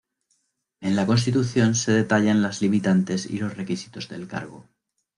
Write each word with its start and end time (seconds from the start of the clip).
En 0.81 0.95
la 0.95 1.05
Constitución 1.05 1.75
se 1.75 1.91
detallan 1.91 2.41
las 2.41 2.63
limitantes 2.63 3.27
y 3.27 3.37
los 3.37 3.55
requisitos 3.55 4.09
del 4.09 4.27
cargo. 4.27 4.67